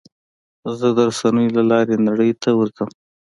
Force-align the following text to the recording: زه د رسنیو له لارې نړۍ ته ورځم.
زه 0.77 0.87
د 0.97 0.99
رسنیو 1.09 1.53
له 1.57 1.63
لارې 1.71 1.95
نړۍ 2.07 2.31
ته 2.41 2.49
ورځم. 2.59 2.89